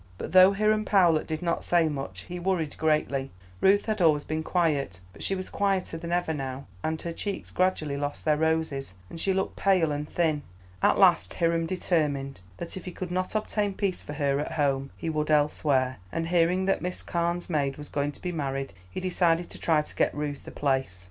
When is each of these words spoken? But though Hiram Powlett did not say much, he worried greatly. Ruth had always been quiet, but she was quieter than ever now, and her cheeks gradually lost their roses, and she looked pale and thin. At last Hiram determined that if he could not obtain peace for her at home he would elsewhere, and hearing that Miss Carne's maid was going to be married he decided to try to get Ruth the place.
But 0.17 0.31
though 0.31 0.53
Hiram 0.53 0.83
Powlett 0.83 1.27
did 1.27 1.43
not 1.43 1.63
say 1.63 1.87
much, 1.87 2.21
he 2.21 2.39
worried 2.39 2.75
greatly. 2.75 3.29
Ruth 3.59 3.85
had 3.85 4.01
always 4.01 4.23
been 4.23 4.41
quiet, 4.41 4.99
but 5.13 5.21
she 5.21 5.35
was 5.35 5.47
quieter 5.51 5.95
than 5.95 6.11
ever 6.11 6.33
now, 6.33 6.65
and 6.83 6.99
her 7.03 7.13
cheeks 7.13 7.51
gradually 7.51 7.97
lost 7.97 8.25
their 8.25 8.35
roses, 8.35 8.95
and 9.11 9.19
she 9.21 9.31
looked 9.31 9.57
pale 9.57 9.91
and 9.91 10.09
thin. 10.09 10.41
At 10.81 10.97
last 10.97 11.35
Hiram 11.35 11.67
determined 11.67 12.39
that 12.57 12.75
if 12.75 12.85
he 12.85 12.91
could 12.91 13.11
not 13.11 13.35
obtain 13.35 13.75
peace 13.75 14.01
for 14.01 14.13
her 14.13 14.39
at 14.39 14.53
home 14.53 14.89
he 14.97 15.07
would 15.07 15.29
elsewhere, 15.29 15.97
and 16.11 16.29
hearing 16.29 16.65
that 16.65 16.81
Miss 16.81 17.03
Carne's 17.03 17.47
maid 17.47 17.77
was 17.77 17.87
going 17.87 18.11
to 18.13 18.21
be 18.23 18.31
married 18.31 18.73
he 18.89 18.99
decided 18.99 19.51
to 19.51 19.59
try 19.59 19.83
to 19.83 19.95
get 19.95 20.15
Ruth 20.15 20.45
the 20.45 20.49
place. 20.51 20.99